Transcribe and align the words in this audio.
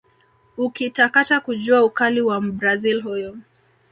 Ukitakata 0.57 1.39
kujua 1.39 1.83
ukali 1.85 2.21
wa 2.21 2.41
Mbrazil 2.41 3.01
huyu 3.01 3.37